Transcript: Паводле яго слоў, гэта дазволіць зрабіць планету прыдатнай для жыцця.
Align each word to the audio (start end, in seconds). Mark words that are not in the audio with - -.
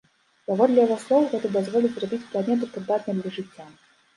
Паводле 0.45 0.79
яго 0.85 0.95
слоў, 1.03 1.27
гэта 1.35 1.51
дазволіць 1.57 1.93
зрабіць 1.99 2.21
планету 2.33 2.73
прыдатнай 2.73 3.15
для 3.21 3.37
жыцця. 3.37 3.71